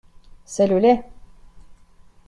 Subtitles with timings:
[0.45, 1.05] C’est le lait!…